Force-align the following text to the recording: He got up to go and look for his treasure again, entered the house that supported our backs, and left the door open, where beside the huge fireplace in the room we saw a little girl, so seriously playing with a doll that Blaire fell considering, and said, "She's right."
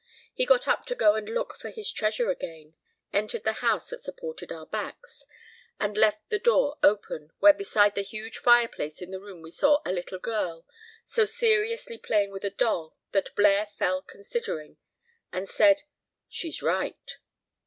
He 0.33 0.47
got 0.47 0.67
up 0.67 0.87
to 0.87 0.95
go 0.95 1.13
and 1.13 1.29
look 1.29 1.53
for 1.59 1.69
his 1.69 1.91
treasure 1.93 2.31
again, 2.31 2.73
entered 3.13 3.43
the 3.43 3.51
house 3.61 3.91
that 3.91 4.01
supported 4.01 4.51
our 4.51 4.65
backs, 4.65 5.27
and 5.79 5.95
left 5.95 6.27
the 6.31 6.39
door 6.39 6.79
open, 6.81 7.29
where 7.37 7.53
beside 7.53 7.93
the 7.93 8.01
huge 8.01 8.39
fireplace 8.39 8.99
in 8.99 9.11
the 9.11 9.19
room 9.21 9.43
we 9.43 9.51
saw 9.51 9.79
a 9.85 9.91
little 9.93 10.17
girl, 10.17 10.65
so 11.05 11.25
seriously 11.25 11.99
playing 11.99 12.31
with 12.31 12.43
a 12.43 12.49
doll 12.49 12.97
that 13.11 13.35
Blaire 13.35 13.67
fell 13.77 14.01
considering, 14.01 14.77
and 15.31 15.47
said, 15.47 15.83
"She's 16.27 16.63
right." 16.63 17.17